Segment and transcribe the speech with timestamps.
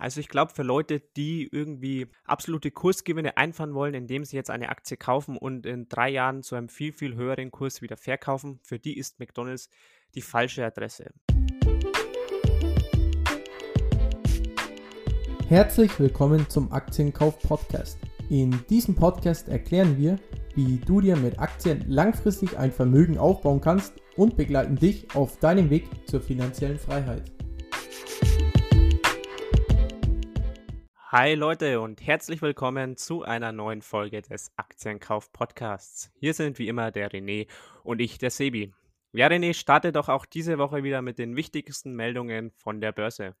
[0.00, 4.68] Also ich glaube, für Leute, die irgendwie absolute Kursgewinne einfahren wollen, indem sie jetzt eine
[4.68, 8.78] Aktie kaufen und in drei Jahren zu einem viel, viel höheren Kurs wieder verkaufen, für
[8.78, 9.68] die ist McDonald's
[10.14, 11.10] die falsche Adresse.
[15.48, 17.98] Herzlich willkommen zum Aktienkauf Podcast.
[18.30, 20.20] In diesem Podcast erklären wir,
[20.54, 25.70] wie du dir mit Aktien langfristig ein Vermögen aufbauen kannst und begleiten dich auf deinem
[25.70, 27.32] Weg zur finanziellen Freiheit.
[31.10, 36.10] Hi Leute und herzlich willkommen zu einer neuen Folge des Aktienkauf Podcasts.
[36.20, 37.48] Hier sind wie immer der René
[37.82, 38.74] und ich, der Sebi.
[39.12, 43.34] Ja, René, starte doch auch diese Woche wieder mit den wichtigsten Meldungen von der Börse.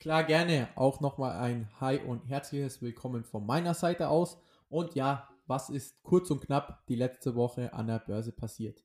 [0.00, 0.70] Klar, gerne.
[0.74, 4.40] Auch nochmal ein Hi und herzliches Willkommen von meiner Seite aus.
[4.70, 8.82] Und ja, was ist kurz und knapp die letzte Woche an der Börse passiert?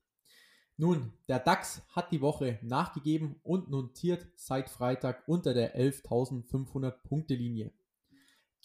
[0.76, 7.34] Nun, der DAX hat die Woche nachgegeben und notiert seit Freitag unter der 11.500 Punkte
[7.34, 7.71] Linie.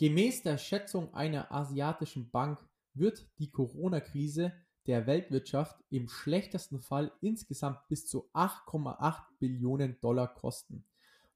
[0.02, 2.58] Gemäß der Schätzung einer asiatischen Bank
[2.92, 4.52] wird die Corona-Krise
[4.88, 10.84] der Weltwirtschaft im schlechtesten Fall insgesamt bis zu 8,8 Billionen Dollar kosten.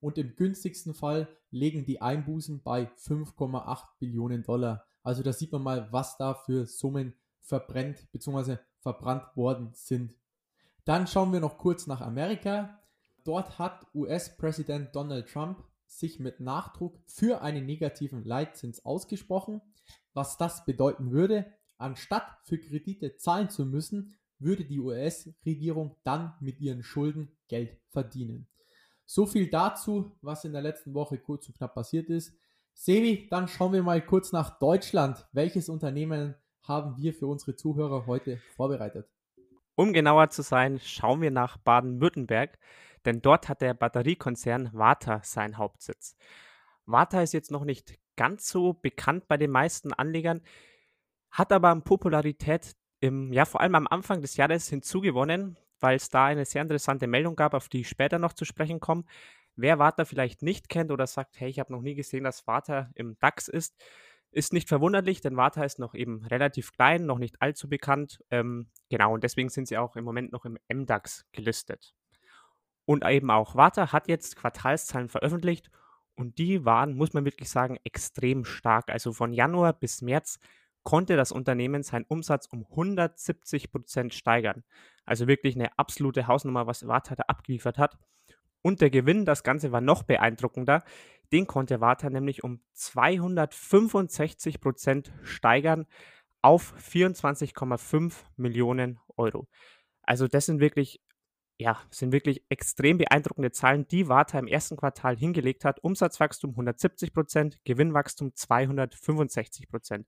[0.01, 4.85] Und im günstigsten Fall legen die Einbußen bei 5,8 Billionen Dollar.
[5.05, 8.57] Also da sieht man mal, was da für Summen verbrennt bzw.
[8.81, 10.13] verbrannt worden sind.
[10.85, 12.83] Dann schauen wir noch kurz nach Amerika.
[13.23, 19.61] Dort hat US-Präsident Donald Trump sich mit Nachdruck für einen negativen Leitzins ausgesprochen.
[20.15, 21.47] Was das bedeuten würde,
[21.79, 28.47] anstatt für Kredite zahlen zu müssen, würde die US-Regierung dann mit ihren Schulden Geld verdienen.
[29.05, 32.37] So viel dazu, was in der letzten Woche kurz und knapp passiert ist.
[32.75, 35.27] Sebi, dann schauen wir mal kurz nach Deutschland.
[35.33, 39.09] Welches Unternehmen haben wir für unsere Zuhörer heute vorbereitet?
[39.77, 42.59] Um genauer zu sein, schauen wir nach Baden-Württemberg,
[43.07, 46.17] denn dort hat der Batteriekonzern Warta seinen Hauptsitz.
[46.85, 50.43] Warta ist jetzt noch nicht ganz so bekannt bei den meisten Anlegern,
[51.31, 56.09] hat aber an Popularität im, ja, vor allem am Anfang des Jahres hinzugewonnen, weil es
[56.09, 59.05] da eine sehr interessante Meldung gab, auf die ich später noch zu sprechen komme.
[59.55, 62.91] Wer Warta vielleicht nicht kennt oder sagt, hey, ich habe noch nie gesehen, dass Warta
[62.95, 63.75] im DAX ist,
[64.31, 68.23] ist nicht verwunderlich, denn Warta ist noch eben relativ klein, noch nicht allzu bekannt.
[68.31, 71.95] Ähm, genau, und deswegen sind sie auch im Moment noch im MDAX gelistet.
[72.87, 75.71] Und eben auch Warta hat jetzt Quartalszahlen veröffentlicht
[76.15, 78.91] und die waren, muss man wirklich sagen, extrem stark.
[78.91, 80.39] Also von Januar bis März
[80.83, 84.65] konnte das Unternehmen seinen Umsatz um 170 Prozent steigern.
[85.05, 87.99] Also wirklich eine absolute Hausnummer, was Warta da abgeliefert hat.
[88.63, 90.85] Und der Gewinn, das Ganze war noch beeindruckender.
[91.33, 95.87] Den konnte Warta nämlich um 265 Prozent steigern
[96.41, 99.49] auf 24,5 Millionen Euro.
[100.03, 101.01] Also das sind wirklich,
[101.59, 105.83] ja, sind wirklich extrem beeindruckende Zahlen, die Warta im ersten Quartal hingelegt hat.
[105.83, 110.07] Umsatzwachstum 170 Prozent, Gewinnwachstum 265 Prozent.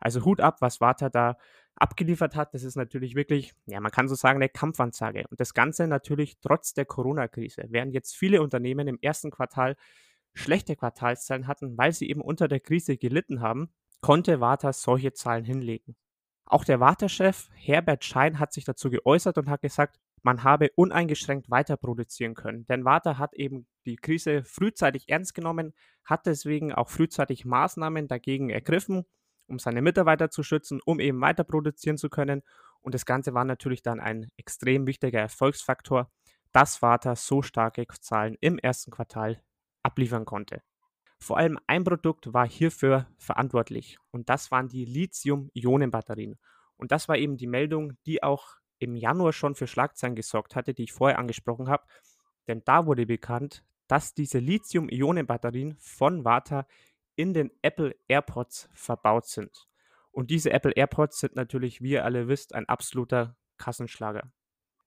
[0.00, 1.36] Also Hut ab, was Warta da
[1.76, 2.54] abgeliefert hat.
[2.54, 5.24] Das ist natürlich wirklich, ja, man kann so sagen, eine Kampfansage.
[5.30, 7.66] Und das Ganze natürlich trotz der Corona-Krise.
[7.68, 9.76] Während jetzt viele Unternehmen im ersten Quartal
[10.34, 15.44] schlechte Quartalszahlen hatten, weil sie eben unter der Krise gelitten haben, konnte Warta solche Zahlen
[15.44, 15.96] hinlegen.
[16.44, 21.50] Auch der Warta-Chef Herbert Schein hat sich dazu geäußert und hat gesagt, man habe uneingeschränkt
[21.50, 22.66] weiter produzieren können.
[22.66, 25.72] Denn Warta hat eben die Krise frühzeitig ernst genommen,
[26.04, 29.04] hat deswegen auch frühzeitig Maßnahmen dagegen ergriffen,
[29.46, 32.42] um seine Mitarbeiter zu schützen, um eben weiter produzieren zu können.
[32.80, 36.10] Und das Ganze war natürlich dann ein extrem wichtiger Erfolgsfaktor,
[36.52, 39.42] dass Warta so starke Zahlen im ersten Quartal
[39.82, 40.62] abliefern konnte.
[41.18, 46.38] Vor allem ein Produkt war hierfür verantwortlich und das waren die Lithium-Ionen-Batterien.
[46.76, 50.74] Und das war eben die Meldung, die auch im Januar schon für Schlagzeilen gesorgt hatte,
[50.74, 51.84] die ich vorher angesprochen habe.
[52.48, 56.66] Denn da wurde bekannt, dass diese Lithium-Ionen-Batterien von Warta
[57.14, 59.68] in den Apple AirPods verbaut sind.
[60.10, 64.32] Und diese Apple AirPods sind natürlich, wie ihr alle wisst, ein absoluter Kassenschlager.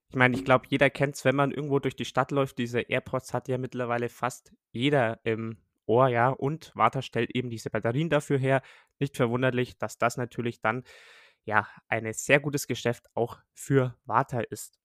[0.08, 2.58] Ich meine, ich glaube, jeder kennt es, wenn man irgendwo durch die Stadt läuft.
[2.58, 6.28] Diese AirPods hat ja mittlerweile fast jeder im Ohr, ja.
[6.30, 8.62] Und Warta stellt eben diese Batterien dafür her.
[8.98, 10.84] Nicht verwunderlich, dass das natürlich dann
[11.44, 14.78] ja ein sehr gutes Geschäft auch für Warta ist.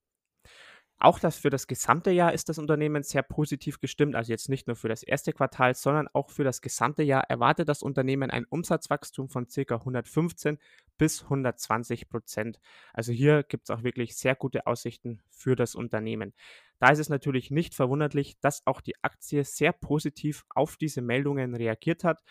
[1.02, 4.68] Auch das für das gesamte Jahr ist das Unternehmen sehr positiv gestimmt, also jetzt nicht
[4.68, 8.44] nur für das erste Quartal, sondern auch für das gesamte Jahr erwartet das Unternehmen ein
[8.44, 9.76] Umsatzwachstum von ca.
[9.76, 10.58] 115
[10.98, 12.60] bis 120 Prozent.
[12.94, 16.34] Also hier gibt es auch wirklich sehr gute Aussichten für das Unternehmen.
[16.80, 21.56] Da ist es natürlich nicht verwunderlich, dass auch die Aktie sehr positiv auf diese Meldungen
[21.56, 22.22] reagiert hat.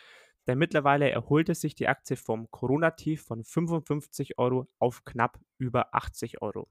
[0.48, 6.40] Denn mittlerweile erholte sich die Aktie vom Corona-Tief von 55 Euro auf knapp über 80
[6.40, 6.68] Euro.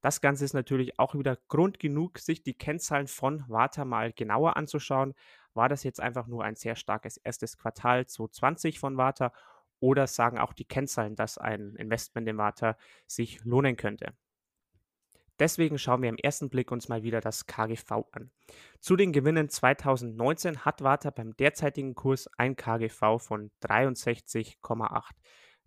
[0.00, 4.56] Das Ganze ist natürlich auch wieder Grund genug, sich die Kennzahlen von Warta mal genauer
[4.56, 5.14] anzuschauen.
[5.54, 9.32] War das jetzt einfach nur ein sehr starkes erstes Quartal 2020 von Warta
[9.80, 14.12] oder sagen auch die Kennzahlen, dass ein Investment in Warta sich lohnen könnte?
[15.38, 18.30] Deswegen schauen wir im ersten Blick uns mal wieder das KGV an.
[18.80, 25.10] Zu den Gewinnen 2019 hat Warta beim derzeitigen Kurs ein KGV von 63,8.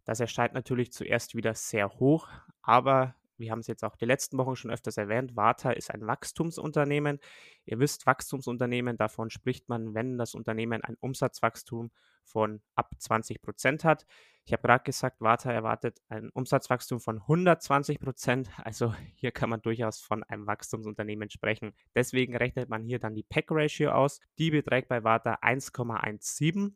[0.04, 2.28] Das erscheint natürlich zuerst wieder sehr hoch,
[2.62, 6.08] aber wir haben es jetzt auch die letzten Wochen schon öfters erwähnt, Warta ist ein
[6.08, 7.20] Wachstumsunternehmen.
[7.66, 11.92] Ihr wisst, Wachstumsunternehmen, davon spricht man, wenn das Unternehmen ein Umsatzwachstum
[12.24, 14.06] von ab 20 Prozent hat.
[14.46, 18.50] Ich habe gerade gesagt, Warta erwartet ein Umsatzwachstum von 120 Prozent.
[18.58, 21.74] Also hier kann man durchaus von einem Wachstumsunternehmen sprechen.
[21.96, 24.20] Deswegen rechnet man hier dann die Pack-Ratio aus.
[24.38, 26.74] Die beträgt bei Warta 1,17.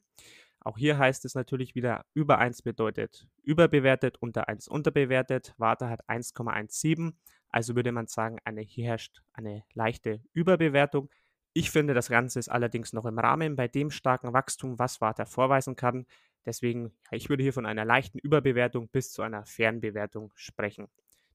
[0.65, 5.53] Auch hier heißt es natürlich wieder, über 1 bedeutet überbewertet, unter 1 unterbewertet.
[5.59, 7.13] Warta hat 1,17.
[7.49, 11.11] Also würde man sagen, eine, hier herrscht eine leichte Überbewertung.
[11.53, 15.25] Ich finde, das Ganze ist allerdings noch im Rahmen bei dem starken Wachstum, was Warta
[15.25, 16.07] vorweisen kann.
[16.47, 20.87] Deswegen, ja, ich würde hier von einer leichten Überbewertung bis zu einer fairen Bewertung sprechen.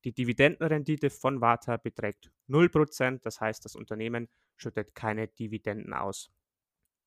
[0.02, 6.32] Die Dividendenrendite von Warta beträgt 0%, das heißt, das Unternehmen schüttet keine Dividenden aus.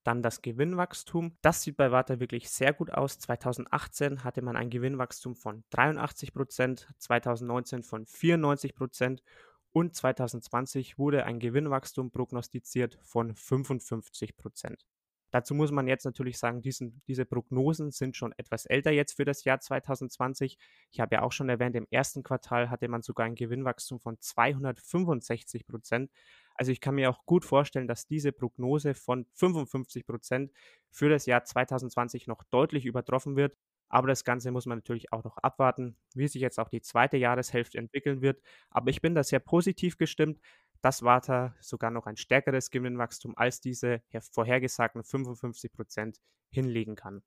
[0.04, 1.38] Dann das Gewinnwachstum.
[1.42, 3.20] Das sieht bei Warta wirklich sehr gut aus.
[3.20, 9.24] 2018 hatte man ein Gewinnwachstum von 83 Prozent, 2019 von 94 Prozent
[9.72, 14.86] und 2020 wurde ein Gewinnwachstum prognostiziert von 55 Prozent.
[15.34, 19.26] Dazu muss man jetzt natürlich sagen, diesen, diese Prognosen sind schon etwas älter jetzt für
[19.26, 20.60] das Jahr 2020.
[20.92, 24.20] Ich habe ja auch schon erwähnt, im ersten Quartal hatte man sogar ein Gewinnwachstum von
[24.20, 26.12] 265 Prozent.
[26.56, 30.52] Also ich kann mir auch gut vorstellen, dass diese Prognose von 55 Prozent
[30.92, 33.56] für das Jahr 2020 noch deutlich übertroffen wird.
[33.90, 37.18] Aber das Ganze muss man natürlich auch noch abwarten, wie sich jetzt auch die zweite
[37.18, 38.42] Jahreshälfte entwickeln wird.
[38.70, 40.40] Aber ich bin da sehr positiv gestimmt,
[40.82, 44.02] dass Warta sogar noch ein stärkeres Gewinnwachstum als diese
[44.32, 46.20] vorhergesagten 55 Prozent
[46.50, 47.24] hinlegen kann.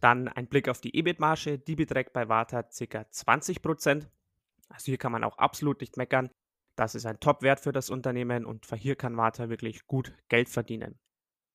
[0.00, 3.10] Dann ein Blick auf die EBIT-Marge, die beträgt bei Warta ca.
[3.10, 4.10] 20 Prozent.
[4.68, 6.30] Also hier kann man auch absolut nicht meckern.
[6.76, 10.98] Das ist ein Top-Wert für das Unternehmen und hier kann Warta wirklich gut Geld verdienen.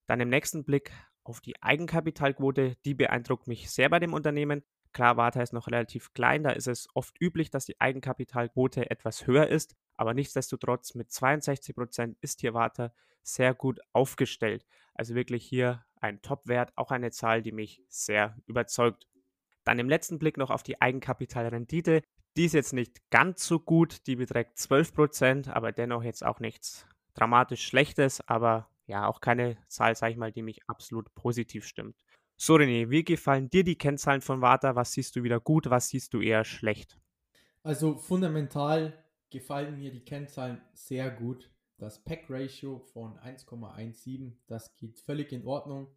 [0.08, 0.92] Dann im nächsten Blick
[1.24, 4.64] auf die Eigenkapitalquote, die beeindruckt mich sehr bei dem Unternehmen.
[4.94, 9.28] Klar, Warta ist noch relativ klein, da ist es oft üblich, dass die Eigenkapitalquote etwas
[9.28, 12.92] höher ist, aber nichtsdestotrotz mit 62 Prozent ist hier Warta
[13.22, 14.66] sehr gut aufgestellt.
[14.96, 19.08] Also wirklich hier ein Top-Wert, auch eine Zahl, die mich sehr überzeugt.
[19.64, 22.02] Dann im letzten Blick noch auf die Eigenkapitalrendite.
[22.38, 26.86] Die ist jetzt nicht ganz so gut, die beträgt 12%, aber dennoch jetzt auch nichts
[27.14, 31.98] dramatisch Schlechtes, aber ja, auch keine Zahl, sag ich mal, die mich absolut positiv stimmt.
[32.38, 34.76] So, René, wie gefallen dir die Kennzahlen von Warta?
[34.76, 36.98] Was siehst du wieder gut, was siehst du eher schlecht?
[37.64, 38.98] Also fundamental
[39.30, 41.52] gefallen mir die Kennzahlen sehr gut.
[41.78, 45.88] Das Pack-Ratio von 1,17, das geht völlig in Ordnung.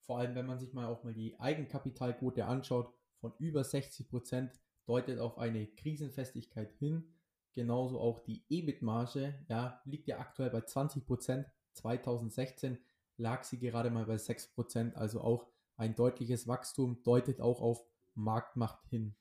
[0.00, 4.60] Vor allem, wenn man sich mal auch mal die Eigenkapitalquote anschaut, von über 60 Prozent
[4.86, 7.14] deutet auf eine Krisenfestigkeit hin.
[7.52, 11.46] Genauso auch die EBIT-Marge, ja, liegt ja aktuell bei 20 Prozent.
[11.74, 12.78] 2016
[13.16, 15.46] lag sie gerade mal bei 6 Prozent, also auch
[15.76, 17.84] ein deutliches Wachstum deutet auch auf
[18.14, 19.14] Marktmacht hin.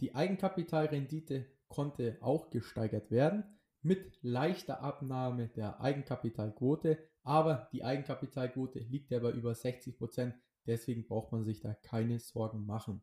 [0.00, 3.44] Die Eigenkapitalrendite konnte auch gesteigert werden
[3.82, 10.34] mit leichter Abnahme der Eigenkapitalquote, aber die Eigenkapitalquote liegt ja bei über 60 Prozent,
[10.66, 13.02] deswegen braucht man sich da keine Sorgen machen.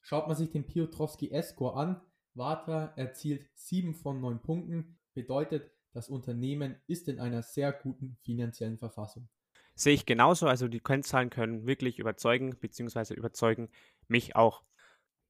[0.00, 2.00] Schaut man sich den Piotrowski S-Score an,
[2.34, 8.78] Vatra erzielt 7 von 9 Punkten, bedeutet, das Unternehmen ist in einer sehr guten finanziellen
[8.78, 9.28] Verfassung.
[9.74, 13.68] Sehe ich genauso, also die Kennzahlen können wirklich überzeugen, beziehungsweise überzeugen
[14.06, 14.62] mich auch.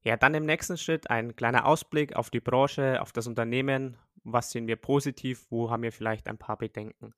[0.02, 3.96] Ja, dann im nächsten Schritt ein kleiner Ausblick auf die Branche, auf das Unternehmen.
[4.24, 5.46] Was sehen wir positiv?
[5.50, 7.14] Wo haben wir vielleicht ein paar Bedenken?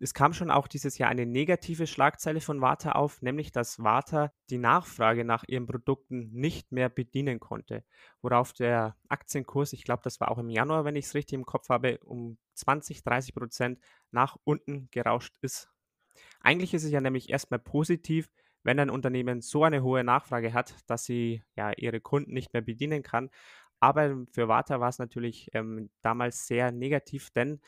[0.00, 4.32] Es kam schon auch dieses Jahr eine negative Schlagzeile von Warta auf, nämlich dass Warta
[4.48, 7.84] die Nachfrage nach ihren Produkten nicht mehr bedienen konnte,
[8.22, 11.46] worauf der Aktienkurs, ich glaube, das war auch im Januar, wenn ich es richtig im
[11.46, 13.80] Kopf habe, um 20, 30 Prozent
[14.12, 15.68] nach unten gerauscht ist.
[16.40, 18.30] Eigentlich ist es ja nämlich erstmal positiv,
[18.62, 22.62] wenn ein Unternehmen so eine hohe Nachfrage hat, dass sie ja ihre Kunden nicht mehr
[22.62, 23.30] bedienen kann.
[23.80, 27.60] Aber für Warta war es natürlich ähm, damals sehr negativ, denn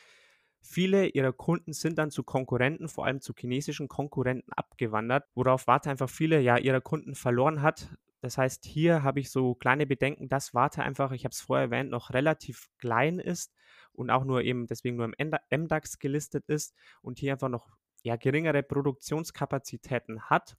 [0.63, 5.89] Viele ihrer Kunden sind dann zu Konkurrenten, vor allem zu chinesischen Konkurrenten abgewandert, worauf Warte
[5.89, 7.89] einfach viele ja ihrer Kunden verloren hat.
[8.21, 11.65] Das heißt, hier habe ich so kleine Bedenken, dass Warte einfach, ich habe es vorher
[11.65, 13.51] erwähnt, noch relativ klein ist
[13.91, 17.67] und auch nur eben deswegen nur im MDAX gelistet ist und hier einfach noch
[18.03, 20.55] ja, geringere Produktionskapazitäten hat.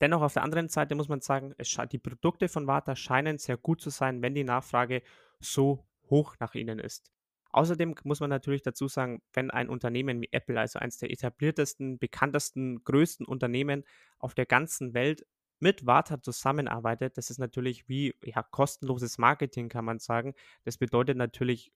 [0.00, 1.54] Dennoch auf der anderen Seite muss man sagen,
[1.92, 5.02] die Produkte von Warta scheinen sehr gut zu sein, wenn die Nachfrage
[5.40, 7.12] so hoch nach ihnen ist.
[7.52, 11.98] Außerdem muss man natürlich dazu sagen, wenn ein Unternehmen wie Apple, also eines der etabliertesten,
[11.98, 13.84] bekanntesten, größten Unternehmen
[14.18, 15.26] auf der ganzen Welt
[15.58, 20.34] mit Warta zusammenarbeitet, das ist natürlich wie ja, kostenloses Marketing, kann man sagen.
[20.64, 21.72] Das bedeutet natürlich,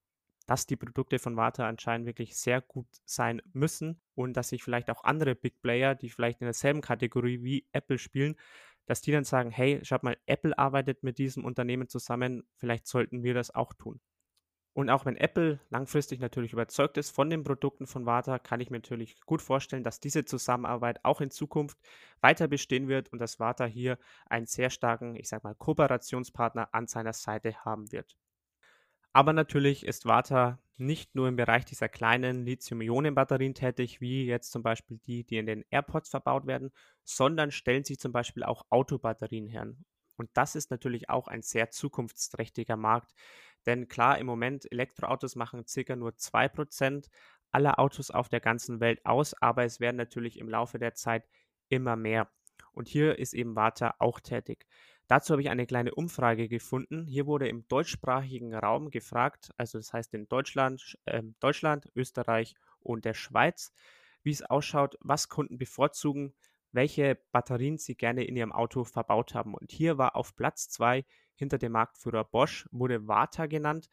[0.46, 4.90] dass die Produkte von Warta anscheinend wirklich sehr gut sein müssen und dass sich vielleicht
[4.90, 8.36] auch andere Big Player, die vielleicht in derselben Kategorie wie Apple spielen,
[8.86, 13.22] dass die dann sagen, hey, schaut mal, Apple arbeitet mit diesem Unternehmen zusammen, vielleicht sollten
[13.22, 14.00] wir das auch tun.
[14.74, 18.70] Und auch wenn Apple langfristig natürlich überzeugt ist von den Produkten von Warta, kann ich
[18.70, 21.78] mir natürlich gut vorstellen, dass diese Zusammenarbeit auch in Zukunft
[22.20, 26.88] weiter bestehen wird und dass Warta hier einen sehr starken, ich sag mal, Kooperationspartner an
[26.88, 28.16] seiner Seite haben wird.
[29.12, 34.64] Aber natürlich ist Warta nicht nur im Bereich dieser kleinen Lithium-Ionen-Batterien tätig, wie jetzt zum
[34.64, 36.72] Beispiel die, die in den AirPods verbaut werden,
[37.04, 39.72] sondern stellen sie zum Beispiel auch Autobatterien her.
[40.16, 43.12] Und das ist natürlich auch ein sehr zukunftsträchtiger Markt,
[43.66, 47.08] denn klar, im Moment Elektroautos machen circa nur 2%
[47.50, 51.28] aller Autos auf der ganzen Welt aus, aber es werden natürlich im Laufe der Zeit
[51.68, 52.28] immer mehr.
[52.72, 54.66] Und hier ist eben Warta auch tätig.
[55.06, 57.06] Dazu habe ich eine kleine Umfrage gefunden.
[57.06, 63.04] Hier wurde im deutschsprachigen Raum gefragt, also das heißt in Deutschland, äh, Deutschland, Österreich und
[63.04, 63.72] der Schweiz,
[64.22, 66.34] wie es ausschaut, was Kunden bevorzugen,
[66.72, 69.54] welche Batterien sie gerne in ihrem Auto verbaut haben.
[69.54, 73.88] Und hier war auf Platz 2 hinter dem Marktführer Bosch, wurde Warta genannt,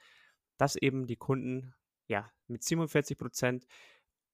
[0.57, 1.73] dass eben die Kunden
[2.07, 3.65] ja mit 47 Prozent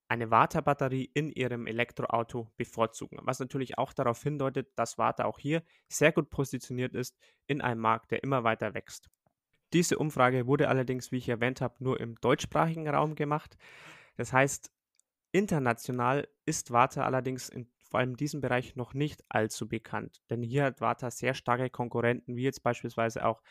[0.10, 3.20] eine Warta-Batterie in ihrem Elektroauto bevorzugen.
[3.24, 7.82] Was natürlich auch darauf hindeutet, dass Warta auch hier sehr gut positioniert ist in einem
[7.82, 9.10] Markt, der immer weiter wächst.
[9.74, 13.58] Diese Umfrage wurde allerdings, wie ich erwähnt habe, nur im deutschsprachigen Raum gemacht.
[14.16, 14.72] Das heißt,
[15.34, 20.22] international ist Warta allerdings in vor allem in diesem Bereich noch nicht allzu bekannt.
[20.30, 23.42] Denn hier hat Warta sehr starke Konkurrenten, wie jetzt beispielsweise auch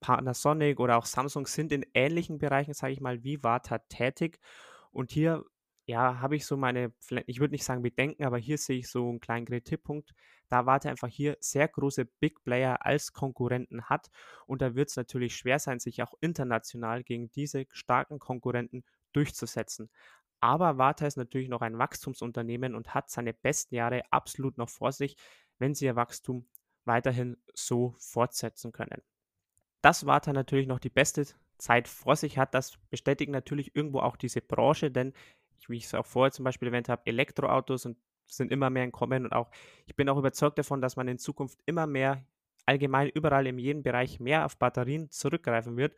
[0.00, 4.38] Panasonic oder auch Samsung sind in ähnlichen Bereichen, sage ich mal, wie Warta tätig.
[4.92, 5.44] Und hier,
[5.86, 6.92] ja, habe ich so meine,
[7.26, 10.12] ich würde nicht sagen Bedenken, aber hier sehe ich so einen kleinen Kritikpunkt,
[10.48, 14.10] da Warta einfach hier sehr große Big Player als Konkurrenten hat.
[14.46, 19.90] Und da wird es natürlich schwer sein, sich auch international gegen diese starken Konkurrenten durchzusetzen.
[20.44, 24.92] Aber Warta ist natürlich noch ein Wachstumsunternehmen und hat seine besten Jahre absolut noch vor
[24.92, 25.16] sich,
[25.58, 26.46] wenn sie ihr Wachstum
[26.84, 29.00] weiterhin so fortsetzen können.
[29.80, 34.18] Dass Warta natürlich noch die beste Zeit vor sich hat, das bestätigt natürlich irgendwo auch
[34.18, 35.14] diese Branche, denn
[35.66, 37.96] wie ich es auch vorher zum Beispiel erwähnt habe, Elektroautos und
[38.26, 39.50] sind immer mehr im Kommen und auch
[39.86, 42.22] ich bin auch überzeugt davon, dass man in Zukunft immer mehr
[42.66, 45.96] allgemein überall in jedem Bereich mehr auf Batterien zurückgreifen wird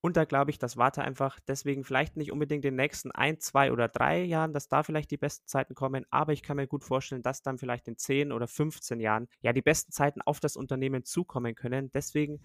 [0.00, 3.40] und da glaube ich, dass Warte einfach deswegen vielleicht nicht unbedingt in den nächsten ein,
[3.40, 6.66] zwei oder drei Jahren, dass da vielleicht die besten Zeiten kommen, aber ich kann mir
[6.66, 10.40] gut vorstellen, dass dann vielleicht in 10 oder 15 Jahren ja die besten Zeiten auf
[10.40, 11.90] das Unternehmen zukommen können.
[11.92, 12.40] Deswegen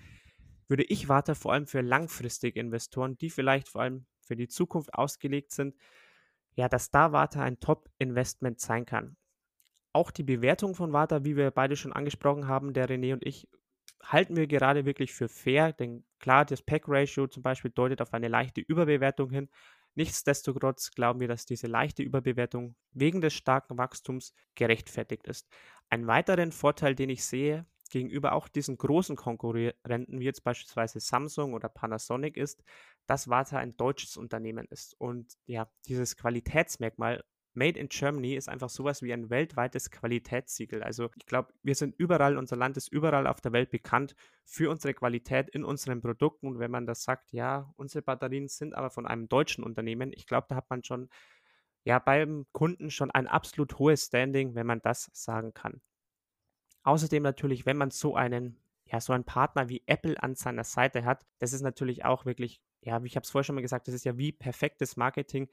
[0.68, 4.94] würde ich Warte vor allem für langfristige Investoren, die vielleicht vor allem für die Zukunft
[4.94, 5.76] ausgelegt sind,
[6.56, 9.18] ja, dass da Warte ein Top-Investment sein kann.
[9.94, 13.48] Auch die Bewertung von Warte, wie wir beide schon angesprochen haben, der René und ich,
[14.04, 18.28] halten wir gerade wirklich für fair, denn klar, das Pack-Ratio zum Beispiel deutet auf eine
[18.28, 19.50] leichte Überbewertung hin.
[19.96, 25.50] Nichtsdestotrotz glauben wir, dass diese leichte Überbewertung wegen des starken Wachstums gerechtfertigt ist.
[25.90, 31.54] Ein weiteren Vorteil, den ich sehe gegenüber auch diesen großen Konkurrenten, wie jetzt beispielsweise Samsung
[31.54, 32.64] oder Panasonic, ist,
[33.06, 34.96] dass Warta ein deutsches Unternehmen ist.
[35.00, 40.84] Und ja, dieses Qualitätsmerkmal Made in Germany ist einfach sowas wie ein weltweites Qualitätssiegel.
[40.84, 44.16] Also ich glaube, wir sind überall, unser Land ist überall auf der Welt bekannt
[44.46, 46.48] für unsere Qualität in unseren Produkten.
[46.48, 50.28] Und wenn man das sagt, ja, unsere Batterien sind aber von einem deutschen Unternehmen, ich
[50.28, 51.10] glaube, da hat man schon
[51.84, 55.82] ja beim Kunden schon ein absolut hohes Standing, wenn man das sagen kann.
[56.84, 58.58] Außerdem natürlich, wenn man so einen
[58.92, 62.62] ja, so einen Partner wie Apple an seiner Seite hat, das ist natürlich auch wirklich,
[62.82, 65.50] ja, wie ich habe es vorher schon mal gesagt, das ist ja wie perfektes Marketing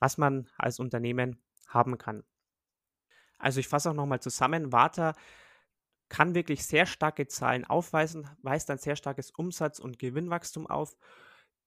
[0.00, 2.24] was man als Unternehmen haben kann.
[3.38, 4.72] Also ich fasse auch nochmal zusammen.
[4.72, 5.14] Warta
[6.08, 10.96] kann wirklich sehr starke Zahlen aufweisen, weist ein sehr starkes Umsatz- und Gewinnwachstum auf,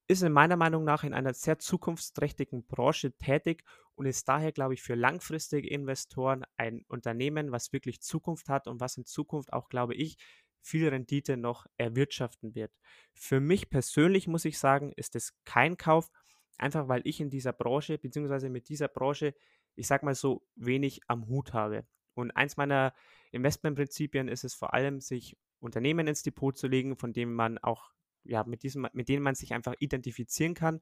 [0.07, 3.63] ist in meiner Meinung nach in einer sehr zukunftsträchtigen Branche tätig
[3.95, 8.81] und ist daher, glaube ich, für langfristige Investoren ein Unternehmen, was wirklich Zukunft hat und
[8.81, 10.17] was in Zukunft auch, glaube ich,
[10.61, 12.71] viel Rendite noch erwirtschaften wird.
[13.13, 16.09] Für mich persönlich muss ich sagen, ist es kein Kauf,
[16.57, 19.33] Einfach weil ich in dieser Branche, beziehungsweise mit dieser Branche,
[19.75, 21.85] ich sag mal so, wenig am Hut habe.
[22.13, 22.93] Und eins meiner
[23.31, 27.91] Investmentprinzipien ist es vor allem, sich Unternehmen ins Depot zu legen, von denen man auch,
[28.23, 30.81] ja, mit diesem, mit denen man sich einfach identifizieren kann,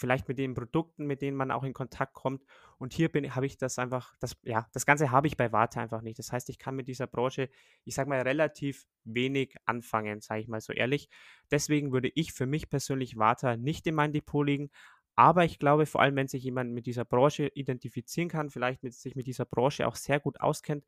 [0.00, 2.42] vielleicht mit den Produkten, mit denen man auch in Kontakt kommt.
[2.78, 5.80] Und hier bin habe ich das einfach, das, ja, das Ganze habe ich bei Warte
[5.80, 6.18] einfach nicht.
[6.18, 7.50] Das heißt, ich kann mit dieser Branche,
[7.84, 11.08] ich sage mal, relativ wenig anfangen, sage ich mal so ehrlich.
[11.50, 14.70] Deswegen würde ich für mich persönlich Warte nicht in mein Depot legen.
[15.16, 18.94] Aber ich glaube, vor allem, wenn sich jemand mit dieser Branche identifizieren kann, vielleicht mit,
[18.94, 20.84] sich mit dieser Branche auch sehr gut auskennt,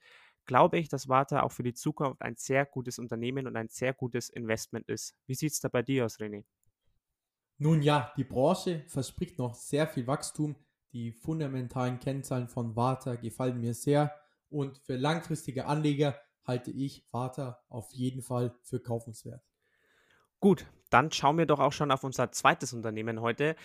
[0.46, 3.92] glaube ich, dass Warta auch für die Zukunft ein sehr gutes Unternehmen und ein sehr
[3.92, 5.14] gutes Investment ist.
[5.26, 6.44] Wie sieht es da bei dir aus, René?
[7.58, 10.56] Nun ja, die Branche verspricht noch sehr viel Wachstum.
[10.92, 14.14] Die fundamentalen Kennzahlen von Warta gefallen mir sehr
[14.50, 19.42] und für langfristige Anleger halte ich Warta auf jeden Fall für kaufenswert.
[20.40, 23.56] Gut, dann schauen wir doch auch schon auf unser zweites Unternehmen heute.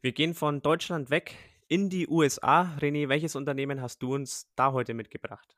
[0.00, 1.36] Wir gehen von Deutschland weg
[1.68, 2.76] in die USA.
[2.78, 5.56] René, welches Unternehmen hast du uns da heute mitgebracht?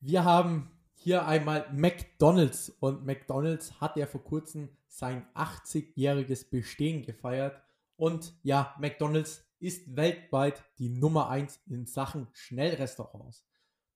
[0.00, 7.62] Wir haben hier einmal McDonald's und McDonald's hat ja vor kurzem sein 80-jähriges Bestehen gefeiert
[7.96, 13.44] und ja, McDonald's ist weltweit die Nummer 1 in Sachen Schnellrestaurants.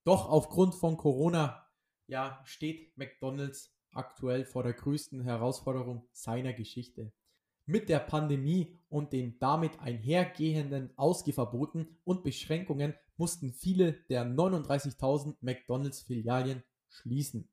[0.04, 1.66] Doch aufgrund von Corona
[2.08, 7.12] ja, steht McDonald's aktuell vor der größten Herausforderung seiner Geschichte.
[7.64, 16.64] Mit der Pandemie und den damit einhergehenden Ausgehverboten und Beschränkungen mussten viele der 39.000 McDonald's-Filialen
[16.88, 17.49] schließen.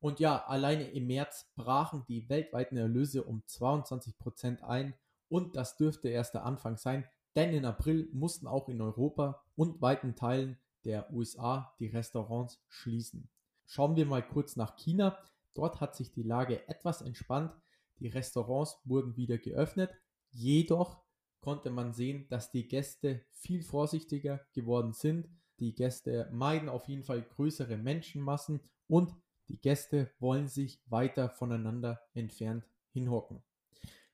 [0.00, 4.94] Und ja, alleine im März brachen die weltweiten Erlöse um 22% ein
[5.28, 9.80] und das dürfte erst der Anfang sein, denn in April mussten auch in Europa und
[9.80, 13.28] weiten Teilen der USA die Restaurants schließen.
[13.66, 15.18] Schauen wir mal kurz nach China.
[15.54, 17.52] Dort hat sich die Lage etwas entspannt.
[17.98, 19.90] Die Restaurants wurden wieder geöffnet,
[20.30, 21.02] jedoch
[21.40, 25.28] konnte man sehen, dass die Gäste viel vorsichtiger geworden sind.
[25.58, 29.14] Die Gäste meiden auf jeden Fall größere Menschenmassen und
[29.50, 33.42] die Gäste wollen sich weiter voneinander entfernt hinhocken.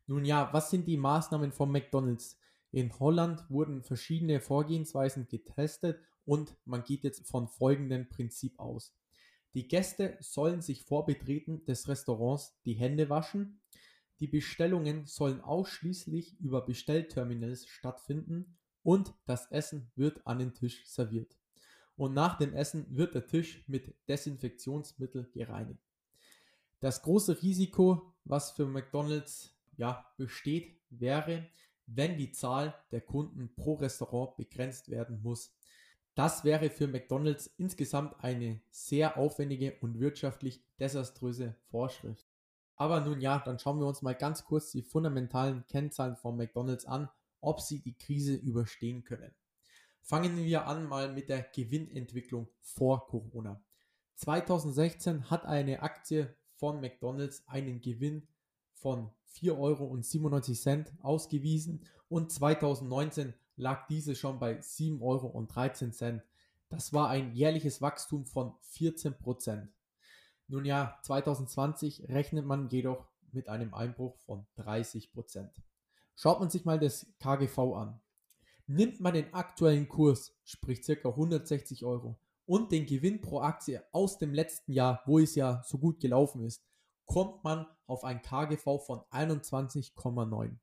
[0.07, 2.39] Nun ja, was sind die Maßnahmen von McDonald's?
[2.73, 8.95] In Holland wurden verschiedene Vorgehensweisen getestet und man geht jetzt von folgendem Prinzip aus.
[9.53, 13.61] Die Gäste sollen sich vor Betreten des Restaurants die Hände waschen,
[14.21, 21.37] die Bestellungen sollen ausschließlich über Bestellterminals stattfinden und das Essen wird an den Tisch serviert.
[21.97, 25.81] Und nach dem Essen wird der Tisch mit Desinfektionsmittel gereinigt.
[26.81, 31.47] Das große Risiko, was für McDonald's ja besteht, wäre,
[31.87, 35.55] wenn die Zahl der Kunden pro Restaurant begrenzt werden muss.
[36.15, 42.27] Das wäre für McDonald's insgesamt eine sehr aufwendige und wirtschaftlich desaströse Vorschrift.
[42.77, 46.85] Aber nun ja, dann schauen wir uns mal ganz kurz die fundamentalen Kennzahlen von McDonald's
[46.85, 47.09] an,
[47.41, 49.35] ob sie die Krise überstehen können.
[50.09, 53.61] Fangen wir an mal mit der Gewinnentwicklung vor Corona.
[54.15, 58.29] 2016 hat eine Aktie von McDonald's einen Gewinn
[58.73, 66.23] von 4,97 Euro ausgewiesen und 2019 lag diese schon bei 7,13 Euro.
[66.69, 69.73] Das war ein jährliches Wachstum von 14 Prozent.
[70.47, 75.51] Nun ja, 2020 rechnet man jedoch mit einem Einbruch von 30 Prozent.
[76.15, 78.01] Schaut man sich mal das KGV an.
[78.67, 81.09] Nimmt man den aktuellen Kurs, sprich ca.
[81.09, 85.79] 160 Euro, und den Gewinn pro Aktie aus dem letzten Jahr, wo es ja so
[85.79, 86.65] gut gelaufen ist,
[87.05, 90.57] kommt man auf ein KGV von 21,9.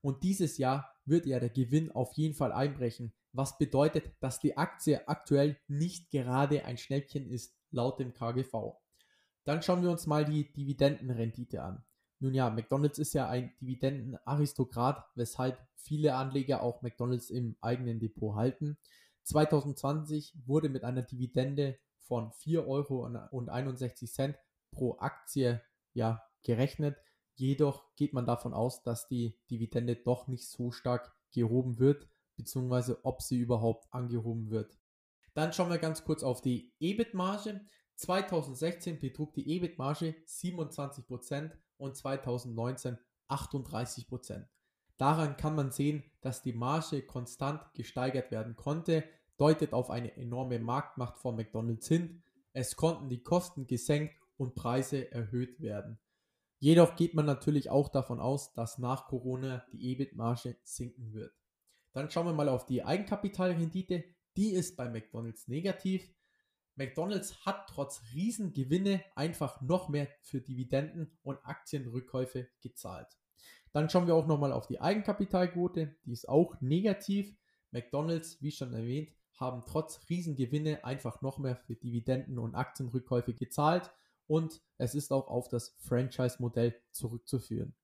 [0.00, 4.56] Und dieses Jahr wird ja der Gewinn auf jeden Fall einbrechen, was bedeutet, dass die
[4.56, 8.74] Aktie aktuell nicht gerade ein Schnäppchen ist, laut dem KGV.
[9.44, 11.84] Dann schauen wir uns mal die Dividendenrendite an.
[12.24, 18.34] Nun ja, McDonald's ist ja ein Dividendenaristokrat, weshalb viele Anleger auch McDonald's im eigenen Depot
[18.34, 18.78] halten.
[19.24, 24.34] 2020 wurde mit einer Dividende von 4,61 Euro
[24.70, 25.60] pro Aktie
[25.92, 26.96] ja, gerechnet.
[27.34, 33.04] Jedoch geht man davon aus, dass die Dividende doch nicht so stark gehoben wird, beziehungsweise
[33.04, 34.78] ob sie überhaupt angehoben wird.
[35.34, 37.60] Dann schauen wir ganz kurz auf die EBIT-Marge.
[37.96, 44.46] 2016 betrug die EBIT-Marge 27% und 2019 38%.
[44.96, 49.04] Daran kann man sehen, dass die Marge konstant gesteigert werden konnte,
[49.36, 52.22] deutet auf eine enorme Marktmacht von McDonald's hin.
[52.52, 55.98] Es konnten die Kosten gesenkt und Preise erhöht werden.
[56.60, 61.34] Jedoch geht man natürlich auch davon aus, dass nach Corona die EBIT-Marge sinken wird.
[61.92, 64.04] Dann schauen wir mal auf die Eigenkapitalrendite.
[64.36, 66.08] Die ist bei McDonald's negativ.
[66.76, 73.08] McDonald's hat trotz Riesengewinne einfach noch mehr für Dividenden und Aktienrückkäufe gezahlt.
[73.72, 77.34] Dann schauen wir auch nochmal auf die Eigenkapitalquote, die ist auch negativ.
[77.70, 83.90] McDonald's, wie schon erwähnt, haben trotz Riesengewinne einfach noch mehr für Dividenden und Aktienrückkäufe gezahlt
[84.26, 87.74] und es ist auch auf das Franchise-Modell zurückzuführen.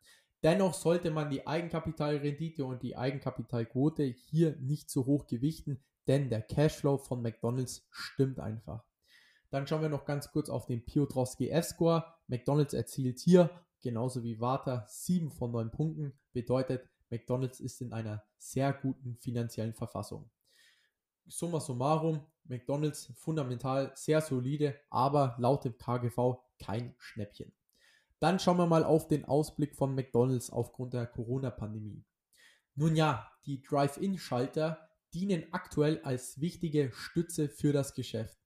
[0.43, 6.43] Dennoch sollte man die Eigenkapitalrendite und die Eigenkapitalquote hier nicht zu hoch gewichten, denn der
[6.43, 8.83] Cashflow von McDonald's stimmt einfach.
[9.51, 12.05] Dann schauen wir noch ganz kurz auf den Piotrowski F-Score.
[12.27, 13.49] McDonald's erzielt hier,
[13.81, 16.19] genauso wie Warta, 7 von 9 Punkten.
[16.33, 20.29] Bedeutet, McDonald's ist in einer sehr guten finanziellen Verfassung.
[21.29, 27.53] Summa summarum, McDonald's fundamental sehr solide, aber laut dem KGV kein Schnäppchen.
[28.19, 32.05] Dann schauen wir mal auf den Ausblick von McDonald's aufgrund der Corona-Pandemie.
[32.75, 38.39] Nun ja, die Drive-In-Schalter dienen aktuell als wichtige Stütze für das Geschäft.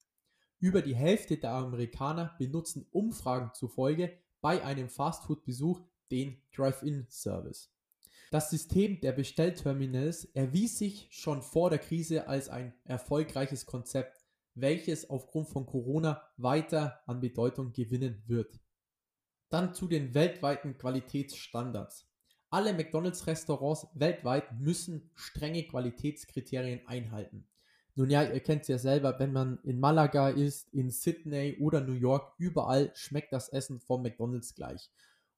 [0.58, 7.70] Über die Hälfte der Amerikaner benutzen Umfragen zufolge bei einem Fastfood-Besuch den Drive-In-Service.
[8.30, 14.24] Das System der Bestellterminals erwies sich schon vor der Krise als ein erfolgreiches Konzept,
[14.54, 18.58] welches aufgrund von Corona weiter an Bedeutung gewinnen wird.
[19.50, 22.08] Dann zu den weltweiten Qualitätsstandards.
[22.54, 27.48] Alle McDonald's-Restaurants weltweit müssen strenge Qualitätskriterien einhalten.
[27.96, 31.80] Nun ja, ihr kennt es ja selber, wenn man in Malaga ist, in Sydney oder
[31.80, 34.92] New York, überall schmeckt das Essen von McDonald's gleich.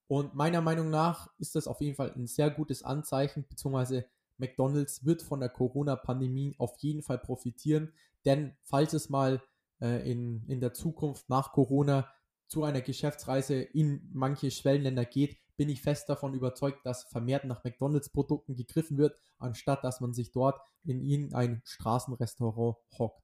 [0.08, 4.04] Und meiner Meinung nach ist das auf jeden Fall ein sehr gutes Anzeichen, beziehungsweise
[4.36, 7.94] McDonald's wird von der Corona-Pandemie auf jeden Fall profitieren,
[8.26, 9.42] denn falls es mal
[9.80, 12.12] äh, in, in der Zukunft nach Corona
[12.46, 17.64] zu einer Geschäftsreise in manche Schwellenländer geht, bin ich fest davon überzeugt, dass vermehrt nach
[17.64, 23.22] McDonalds-Produkten gegriffen wird, anstatt dass man sich dort in ihnen ein Straßenrestaurant hockt.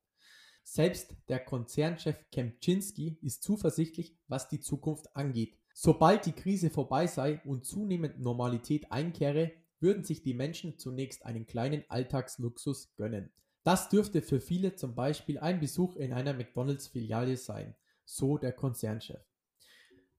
[0.65, 5.59] Selbst der Konzernchef Kempczynski ist zuversichtlich, was die Zukunft angeht.
[5.75, 11.47] Sobald die Krise vorbei sei und zunehmend Normalität einkehre, würden sich die Menschen zunächst einen
[11.47, 13.33] kleinen Alltagsluxus gönnen.
[13.65, 19.21] Das dürfte für viele zum Beispiel ein Besuch in einer McDonalds-Filiale sein so der Konzernchef.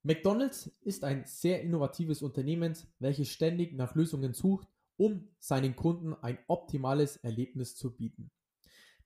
[0.05, 6.37] McDonald's ist ein sehr innovatives Unternehmen, welches ständig nach Lösungen sucht, um seinen Kunden ein
[6.47, 8.29] optimales Erlebnis zu bieten.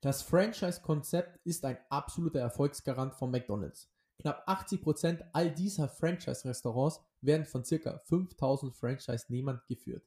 [0.02, 3.92] Das Franchise-Konzept ist ein absoluter Erfolgsgarant von McDonald's.
[4.20, 8.00] Knapp 80% all dieser Franchise-Restaurants werden von ca.
[8.06, 10.04] 5000 Franchise-Nehmern geführt.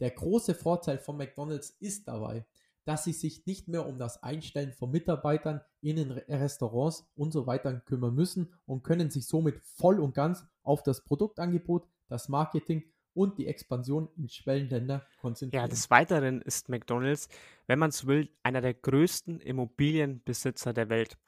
[0.00, 2.46] Der große Vorteil von McDonald's ist dabei,
[2.84, 7.46] dass sie sich nicht mehr um das Einstellen von Mitarbeitern in den Restaurants und so
[7.46, 12.84] weiter kümmern müssen und können sich somit voll und ganz auf das Produktangebot, das Marketing
[13.14, 15.64] und die Expansion in Schwellenländer konzentrieren.
[15.64, 17.28] Ja, des Weiteren ist McDonald's,
[17.66, 21.18] wenn man es will, einer der größten Immobilienbesitzer der Welt.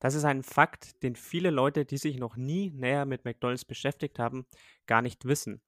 [0.00, 4.18] Das ist ein Fakt, den viele Leute, die sich noch nie näher mit McDonald's beschäftigt
[4.18, 4.44] haben,
[4.86, 5.62] gar nicht wissen.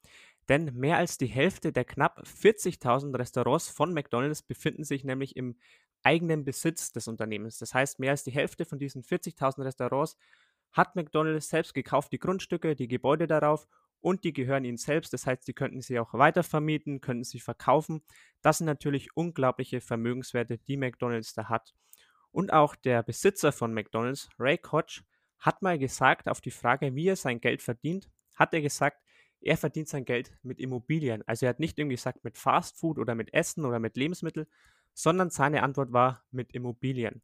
[0.48, 5.56] Denn mehr als die Hälfte der knapp 40.000 Restaurants von McDonald's befinden sich nämlich im
[6.02, 7.58] eigenen Besitz des Unternehmens.
[7.58, 10.16] Das heißt, mehr als die Hälfte von diesen 40.000 Restaurants
[10.72, 13.66] hat McDonald's selbst gekauft, die Grundstücke, die Gebäude darauf
[14.00, 15.12] und die gehören ihnen selbst.
[15.12, 18.02] Das heißt, sie könnten sie auch weitervermieten, könnten sie verkaufen.
[18.42, 21.74] Das sind natürlich unglaubliche Vermögenswerte, die McDonald's da hat.
[22.30, 25.00] Und auch der Besitzer von McDonald's, Ray Koch,
[25.38, 29.02] hat mal gesagt, auf die Frage, wie er sein Geld verdient, hat er gesagt,
[29.40, 31.22] er verdient sein Geld mit Immobilien.
[31.26, 34.46] Also er hat nicht irgendwie gesagt mit Fast Food oder mit Essen oder mit Lebensmitteln,
[34.94, 37.22] sondern seine Antwort war mit Immobilien.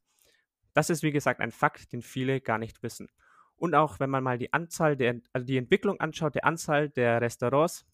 [0.75, 3.09] Das ist wie gesagt ein Fakt, den viele gar nicht wissen.
[3.57, 7.21] Und auch wenn man mal die Anzahl der, also die Entwicklung anschaut, der Anzahl der
[7.21, 7.87] Restaurants,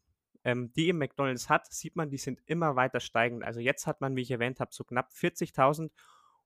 [0.44, 3.44] ähm, die im McDonald's hat, sieht man, die sind immer weiter steigend.
[3.44, 5.90] Also jetzt hat man, wie ich erwähnt habe, so knapp 40.000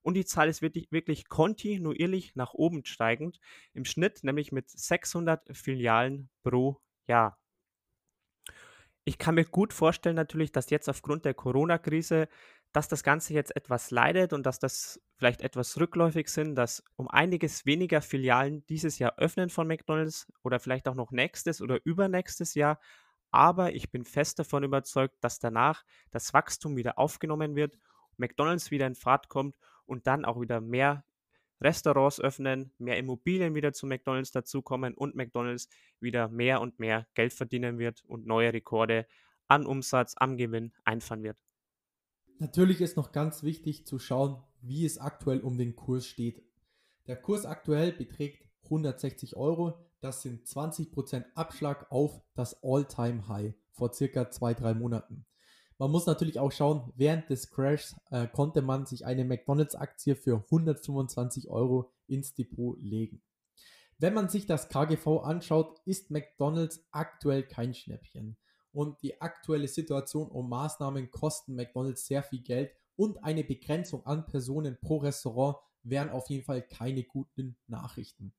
[0.03, 3.39] und die Zahl ist wirklich, wirklich kontinuierlich nach oben steigend,
[3.73, 7.39] im Schnitt nämlich mit 600 Filialen pro Jahr.
[9.05, 12.29] Ich kann mir gut vorstellen natürlich, dass jetzt aufgrund der Corona-Krise,
[12.71, 17.09] dass das Ganze jetzt etwas leidet und dass das vielleicht etwas rückläufig sind, dass um
[17.09, 22.55] einiges weniger Filialen dieses Jahr öffnen von McDonald's oder vielleicht auch noch nächstes oder übernächstes
[22.55, 22.79] Jahr.
[23.31, 27.77] Aber ich bin fest davon überzeugt, dass danach das Wachstum wieder aufgenommen wird,
[28.17, 31.03] McDonald's wieder in Fahrt kommt und dann auch wieder mehr
[31.63, 37.33] Restaurants öffnen, mehr Immobilien wieder zu McDonald's dazukommen und McDonald's wieder mehr und mehr Geld
[37.33, 39.07] verdienen wird und neue Rekorde
[39.47, 41.41] an Umsatz, am Gewinn einfahren wird.
[42.39, 46.43] Natürlich ist noch ganz wichtig zu schauen, wie es aktuell um den Kurs steht.
[47.07, 49.79] Der Kurs aktuell beträgt 160 Euro.
[50.01, 55.25] Das sind 20% Abschlag auf das All-Time-High vor circa zwei, drei Monaten.
[55.83, 60.37] Man muss natürlich auch schauen, während des Crashs äh, konnte man sich eine McDonalds-Aktie für
[60.37, 63.21] 125 Euro ins Depot legen.
[63.97, 68.37] Wenn man sich das KGV anschaut, ist McDonalds aktuell kein Schnäppchen.
[68.71, 74.25] Und die aktuelle Situation und Maßnahmen kosten McDonalds sehr viel Geld und eine Begrenzung an
[74.25, 78.33] Personen pro Restaurant wären auf jeden Fall keine guten Nachrichten.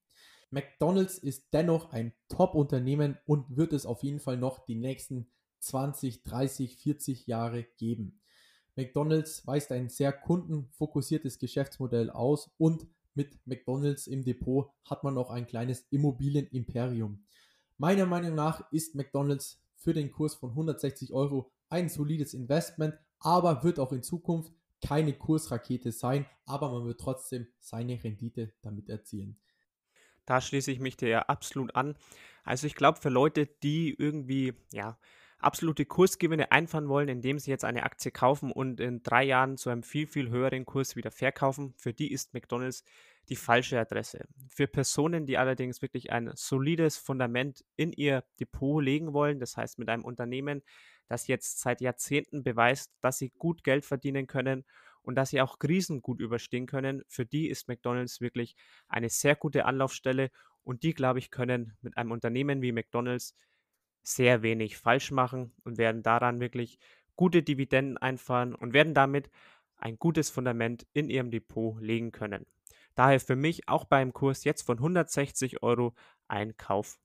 [0.48, 5.26] McDonalds ist dennoch ein Top-Unternehmen und wird es auf jeden Fall noch die nächsten
[5.64, 8.20] 20, 30, 40 Jahre geben.
[8.76, 15.30] McDonald's weist ein sehr kundenfokussiertes Geschäftsmodell aus und mit McDonald's im Depot hat man auch
[15.30, 17.24] ein kleines Immobilienimperium.
[17.78, 23.62] Meiner Meinung nach ist McDonald's für den Kurs von 160 Euro ein solides Investment, aber
[23.62, 29.38] wird auch in Zukunft keine Kursrakete sein, aber man wird trotzdem seine Rendite damit erzielen.
[30.26, 31.96] Da schließe ich mich dir ja absolut an.
[32.44, 34.98] Also ich glaube, für Leute, die irgendwie, ja,
[35.44, 39.70] absolute Kursgewinne einfahren wollen, indem sie jetzt eine Aktie kaufen und in drei Jahren zu
[39.70, 42.84] einem viel, viel höheren Kurs wieder verkaufen, für die ist McDonald's
[43.28, 44.26] die falsche Adresse.
[44.48, 49.78] Für Personen, die allerdings wirklich ein solides Fundament in ihr Depot legen wollen, das heißt
[49.78, 50.62] mit einem Unternehmen,
[51.08, 54.64] das jetzt seit Jahrzehnten beweist, dass sie gut Geld verdienen können
[55.02, 58.56] und dass sie auch Krisen gut überstehen können, für die ist McDonald's wirklich
[58.88, 60.30] eine sehr gute Anlaufstelle
[60.62, 63.34] und die, glaube ich, können mit einem Unternehmen wie McDonald's
[64.04, 66.78] sehr wenig falsch machen und werden daran wirklich
[67.16, 69.30] gute Dividenden einfahren und werden damit
[69.76, 72.46] ein gutes Fundament in ihrem Depot legen können.
[72.94, 75.94] Daher für mich auch beim Kurs jetzt von 160 Euro
[76.28, 76.98] ein Kauf.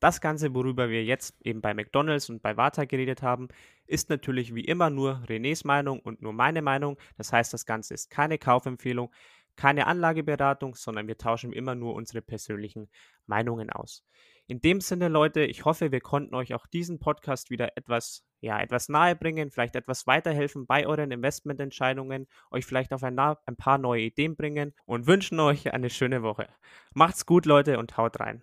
[0.00, 3.48] Das Ganze, worüber wir jetzt eben bei McDonald's und bei Vata geredet haben,
[3.86, 6.98] ist natürlich wie immer nur Renés Meinung und nur meine Meinung.
[7.16, 9.12] Das heißt, das Ganze ist keine Kaufempfehlung,
[9.56, 12.88] keine Anlageberatung, sondern wir tauschen immer nur unsere persönlichen
[13.26, 14.04] Meinungen aus.
[14.46, 18.60] In dem Sinne, Leute, ich hoffe, wir konnten euch auch diesen Podcast wieder etwas, ja,
[18.60, 23.78] etwas nahe bringen, vielleicht etwas weiterhelfen bei euren Investmententscheidungen, euch vielleicht auf ein, ein paar
[23.78, 26.48] neue Ideen bringen und wünschen euch eine schöne Woche.
[26.92, 28.42] Macht's gut, Leute, und haut rein.